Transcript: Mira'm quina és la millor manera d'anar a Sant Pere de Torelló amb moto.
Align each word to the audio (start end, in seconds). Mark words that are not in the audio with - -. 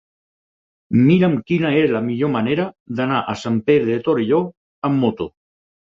Mira'm 1.09 1.35
quina 1.51 1.73
és 1.83 1.93
la 1.97 2.01
millor 2.07 2.33
manera 2.37 2.65
d'anar 3.01 3.23
a 3.35 3.39
Sant 3.43 3.61
Pere 3.69 3.87
de 3.91 3.99
Torelló 4.09 4.41
amb 4.91 5.03
moto. 5.05 5.29